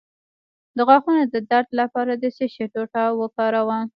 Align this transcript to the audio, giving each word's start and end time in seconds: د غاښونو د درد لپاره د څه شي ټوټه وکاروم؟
د 0.77 0.79
غاښونو 0.87 1.23
د 1.33 1.35
درد 1.51 1.69
لپاره 1.81 2.11
د 2.21 2.25
څه 2.37 2.45
شي 2.53 2.65
ټوټه 2.73 3.03
وکاروم؟ 3.21 3.83